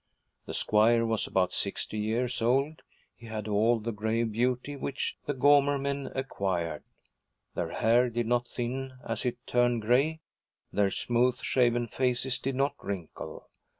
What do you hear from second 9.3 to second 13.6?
turned gray, their smooth shaven faces did not wrinkle.